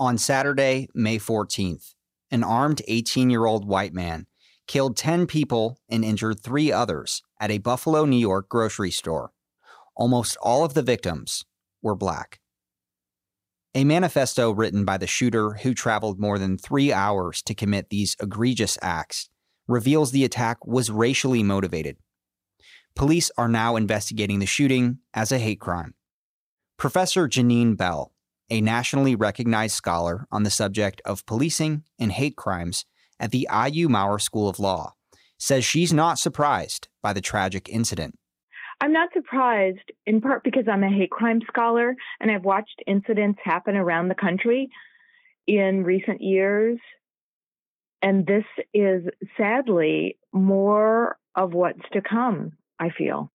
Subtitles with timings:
[0.00, 1.92] On Saturday, May 14th,
[2.30, 4.26] an armed 18 year old white man
[4.66, 9.32] killed 10 people and injured three others at a Buffalo, New York grocery store.
[9.94, 11.44] Almost all of the victims
[11.82, 12.40] were black.
[13.74, 18.16] A manifesto written by the shooter who traveled more than three hours to commit these
[18.22, 19.28] egregious acts
[19.68, 21.98] reveals the attack was racially motivated.
[22.94, 25.92] Police are now investigating the shooting as a hate crime.
[26.78, 28.14] Professor Jeannine Bell,
[28.50, 32.84] a nationally recognized scholar on the subject of policing and hate crimes
[33.18, 34.94] at the IU Maurer School of Law,
[35.38, 38.18] says she's not surprised by the tragic incident.
[38.80, 43.38] I'm not surprised, in part because I'm a hate crime scholar and I've watched incidents
[43.44, 44.70] happen around the country
[45.46, 46.78] in recent years.
[48.02, 49.04] And this is
[49.36, 53.30] sadly more of what's to come, I feel.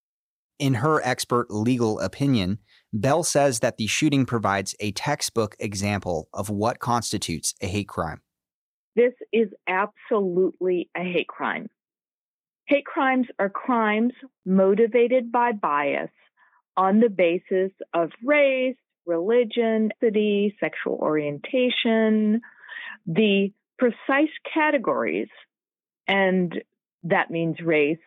[0.57, 2.59] In her expert legal opinion,
[2.93, 8.21] Bell says that the shooting provides a textbook example of what constitutes a hate crime.
[8.95, 11.67] This is absolutely a hate crime.
[12.67, 14.13] Hate crimes are crimes
[14.45, 16.09] motivated by bias
[16.77, 22.41] on the basis of race, religion, city, sexual orientation,
[23.05, 25.27] the precise categories,
[26.07, 26.63] and
[27.03, 27.97] that means race,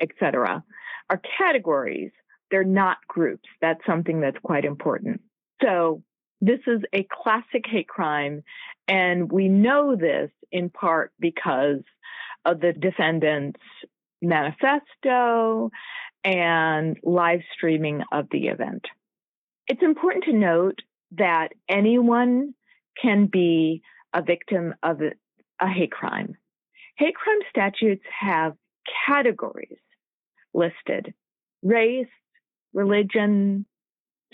[0.00, 0.62] etc.,
[1.10, 2.10] are categories
[2.50, 3.48] they're not groups.
[3.60, 5.20] That's something that's quite important.
[5.62, 6.02] So
[6.40, 8.42] this is a classic hate crime.
[8.86, 11.82] And we know this in part because
[12.44, 13.60] of the defendant's
[14.20, 15.70] manifesto
[16.22, 18.84] and live streaming of the event.
[19.66, 20.78] It's important to note
[21.12, 22.54] that anyone
[23.00, 23.82] can be
[24.12, 26.36] a victim of a hate crime.
[26.96, 28.54] Hate crime statutes have
[29.08, 29.78] categories
[30.54, 31.14] listed
[31.62, 32.06] race,
[32.72, 33.66] religion,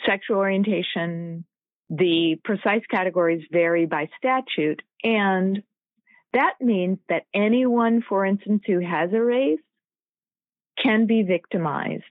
[0.06, 1.44] sexual orientation.
[1.88, 4.82] The precise categories vary by statute.
[5.02, 5.62] And
[6.32, 9.58] that means that anyone, for instance, who has a race
[10.80, 12.04] can be victimized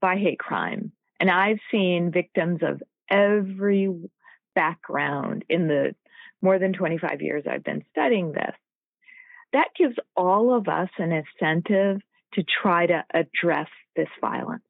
[0.00, 0.92] by hate crime.
[1.20, 3.92] And I've seen victims of every
[4.54, 5.94] background in the
[6.40, 8.54] more than 25 years I've been studying this.
[9.52, 12.00] That gives all of us an incentive
[12.34, 14.62] to try to address this violence.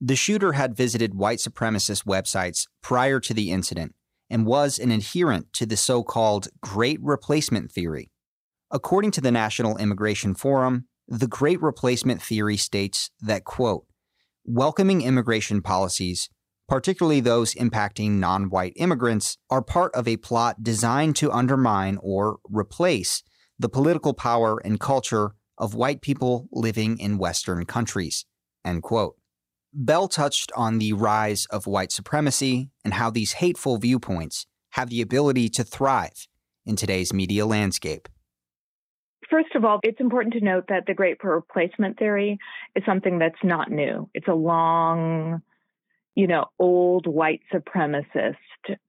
[0.00, 3.94] The shooter had visited white supremacist websites prior to the incident
[4.28, 8.10] and was an adherent to the so called Great Replacement Theory.
[8.70, 13.84] According to the National Immigration Forum, the Great Replacement Theory states that, quote,
[14.44, 16.30] welcoming immigration policies,
[16.66, 22.38] particularly those impacting non white immigrants, are part of a plot designed to undermine or
[22.44, 23.22] replace
[23.58, 28.24] the political power and culture of white people living in Western countries,
[28.64, 29.16] end quote.
[29.74, 35.00] Bell touched on the rise of white supremacy and how these hateful viewpoints have the
[35.00, 36.26] ability to thrive
[36.66, 38.08] in today's media landscape.
[39.30, 42.38] First of all, it's important to note that the great replacement theory
[42.76, 44.10] is something that's not new.
[44.12, 45.40] It's a long,
[46.14, 48.36] you know, old white supremacist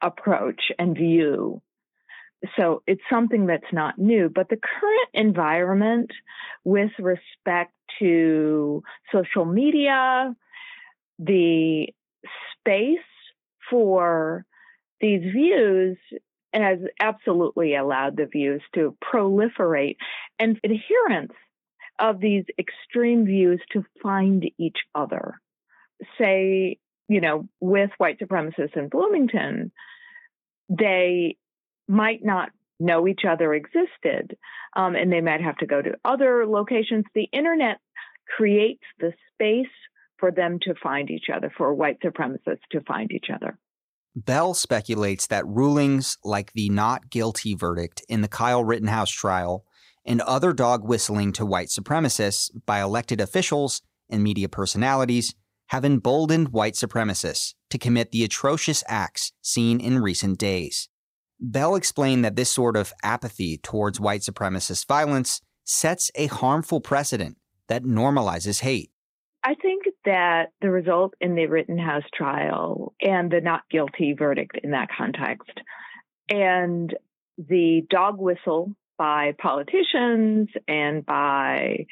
[0.02, 1.62] approach and view.
[2.58, 6.12] So it's something that's not new, but the current environment
[6.64, 10.36] with respect to social media,
[11.20, 11.88] the
[12.60, 13.00] space
[13.70, 14.46] for
[15.00, 15.98] these views
[16.54, 19.96] has absolutely allowed the views to proliferate
[20.38, 21.36] and adherents
[22.00, 25.40] of these extreme views to find each other.
[26.20, 26.78] Say,
[27.08, 29.72] you know, with white supremacists in Bloomington,
[30.70, 31.38] they
[31.88, 32.50] might not
[32.80, 34.38] know each other existed,
[34.76, 37.06] um, and they might have to go to other locations.
[37.14, 37.78] The internet
[38.36, 39.68] creates the space
[40.18, 43.58] for them to find each other, for white supremacists to find each other.
[44.16, 49.66] Bell speculates that rulings like the not guilty verdict in the Kyle Rittenhouse trial
[50.06, 55.34] and other dog whistling to white supremacists by elected officials and media personalities
[55.68, 60.90] have emboldened white supremacists to commit the atrocious acts seen in recent days.
[61.40, 67.38] Bell explained that this sort of apathy towards white supremacist violence sets a harmful precedent
[67.68, 68.92] that normalizes hate.
[69.44, 74.72] I think that the result in the Rittenhouse trial and the not guilty verdict in
[74.72, 75.52] that context
[76.30, 76.94] and
[77.38, 81.86] the dog whistle by politicians and by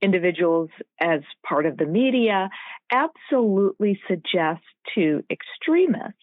[0.00, 0.70] individuals
[1.00, 2.48] as part of the media
[2.90, 4.64] absolutely suggests
[4.94, 6.18] to extremists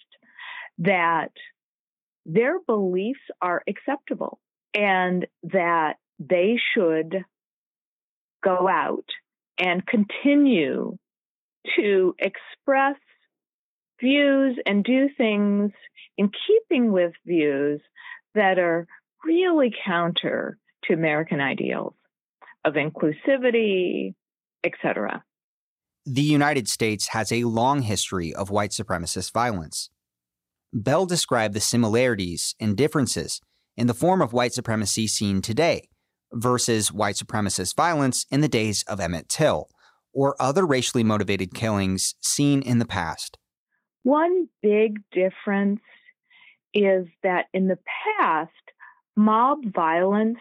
[0.80, 1.32] that
[2.26, 4.40] their beliefs are acceptable
[4.74, 7.26] and that they should
[8.44, 9.06] go out
[9.58, 10.98] and continue
[11.76, 12.98] to express
[14.00, 15.72] views and do things
[16.18, 17.82] in keeping with views
[18.34, 18.88] that are
[19.24, 21.94] really counter to American ideals
[22.66, 24.16] of inclusivity,
[24.64, 25.24] etc.
[26.06, 29.90] The United States has a long history of white supremacist violence.
[30.74, 33.42] Bell described the similarities and differences
[33.76, 35.90] in the form of white supremacy seen today
[36.32, 39.68] versus white supremacist violence in the days of Emmett Till
[40.14, 43.38] or other racially motivated killings seen in the past.
[44.04, 45.82] One big difference
[46.74, 47.80] is that in the
[48.20, 48.52] past,
[49.18, 50.40] mob violence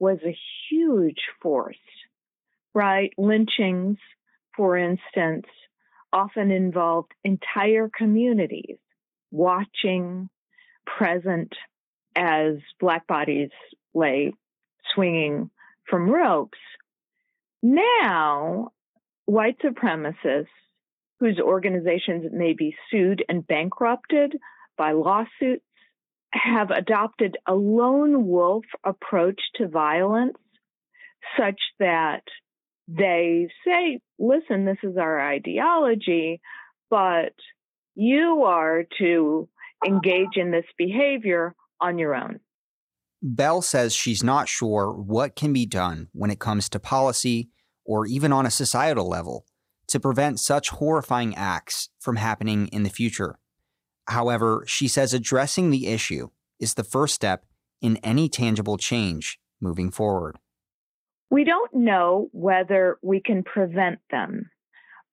[0.00, 0.36] was a
[0.68, 1.76] huge force,
[2.74, 3.12] right?
[3.16, 3.98] Lynchings,
[4.56, 5.46] for instance,
[6.12, 8.78] often involved entire communities
[9.30, 10.28] watching,
[10.86, 11.52] present
[12.16, 13.50] as black bodies
[13.94, 14.32] lay
[14.94, 15.50] swinging
[15.88, 16.58] from ropes.
[17.62, 18.70] Now,
[19.26, 20.46] white supremacists
[21.20, 24.36] whose organizations may be sued and bankrupted
[24.76, 25.64] by lawsuits
[26.32, 30.36] have adopted a lone wolf approach to violence
[31.38, 32.22] such that
[32.86, 36.40] they say, listen, this is our ideology,
[36.90, 37.34] but
[37.98, 39.48] you are to
[39.84, 42.38] engage in this behavior on your own.
[43.20, 47.50] Bell says she's not sure what can be done when it comes to policy
[47.84, 49.44] or even on a societal level
[49.88, 53.36] to prevent such horrifying acts from happening in the future.
[54.06, 56.28] However, she says addressing the issue
[56.60, 57.46] is the first step
[57.82, 60.36] in any tangible change moving forward.
[61.30, 64.50] We don't know whether we can prevent them,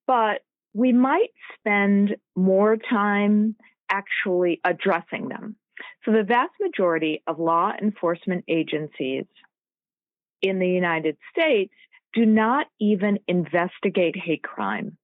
[0.06, 0.42] but
[0.76, 3.56] we might spend more time
[3.90, 5.56] actually addressing them.
[6.04, 9.24] So, the vast majority of law enforcement agencies
[10.42, 11.72] in the United States
[12.12, 14.98] do not even investigate hate crime.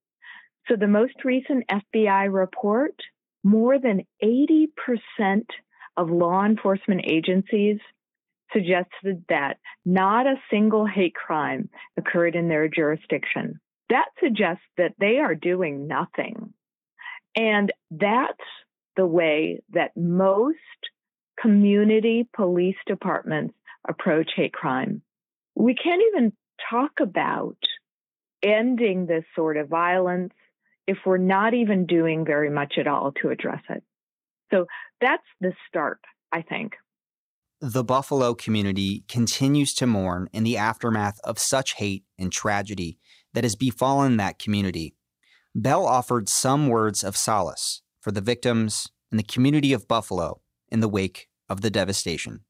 [0.68, 2.94] So, the most recent FBI report
[3.42, 4.68] more than 80%
[5.96, 7.78] of law enforcement agencies
[8.52, 13.58] suggested that not a single hate crime occurred in their jurisdiction.
[13.92, 16.54] That suggests that they are doing nothing.
[17.36, 18.32] And that's
[18.96, 20.56] the way that most
[21.38, 23.54] community police departments
[23.86, 25.02] approach hate crime.
[25.54, 26.32] We can't even
[26.70, 27.58] talk about
[28.42, 30.32] ending this sort of violence
[30.86, 33.82] if we're not even doing very much at all to address it.
[34.50, 34.64] So
[35.02, 36.00] that's the start,
[36.32, 36.76] I think.
[37.60, 42.98] The Buffalo community continues to mourn in the aftermath of such hate and tragedy
[43.34, 44.94] that has befallen that community.
[45.54, 50.40] Bell offered some words of solace for the victims and the community of Buffalo
[50.70, 52.40] in the wake of the devastation.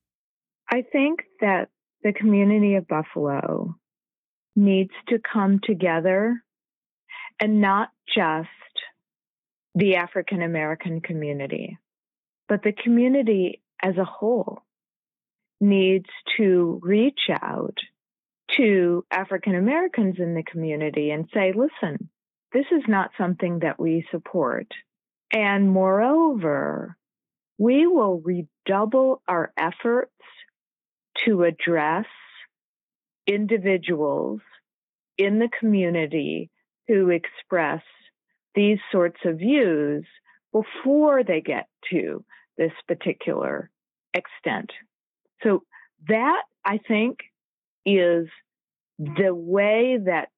[0.70, 1.68] I think that
[2.02, 3.76] the community of Buffalo
[4.54, 6.42] needs to come together
[7.40, 8.48] and not just
[9.74, 11.78] the African American community,
[12.48, 14.62] but the community as a whole
[15.60, 17.76] needs to reach out
[18.56, 22.08] to African Americans in the community and say, listen,
[22.52, 24.66] this is not something that we support.
[25.32, 26.96] And moreover,
[27.58, 30.12] we will redouble our efforts
[31.24, 32.06] to address
[33.26, 34.40] individuals
[35.16, 36.50] in the community
[36.88, 37.82] who express
[38.54, 40.04] these sorts of views
[40.52, 42.24] before they get to
[42.58, 43.70] this particular
[44.12, 44.70] extent.
[45.42, 45.62] So
[46.08, 47.18] that I think
[47.86, 48.28] is
[49.16, 50.28] the way that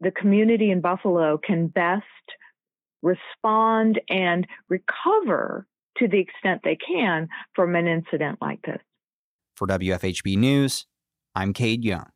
[0.00, 2.04] the community in Buffalo can best
[3.02, 5.66] respond and recover
[5.98, 8.80] to the extent they can from an incident like this.
[9.56, 10.86] For WFHB News,
[11.34, 12.06] I'm Cade Young.